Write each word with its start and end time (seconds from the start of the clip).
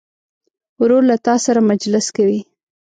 ورور 0.81 1.03
له 1.09 1.15
تا 1.25 1.33
سره 1.45 1.59
مجلس 1.71 2.05
کوي. 2.17 2.39